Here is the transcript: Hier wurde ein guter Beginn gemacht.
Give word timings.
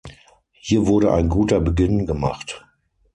Hier 0.53 0.87
wurde 0.87 1.13
ein 1.13 1.29
guter 1.29 1.59
Beginn 1.59 2.07
gemacht. 2.07 2.65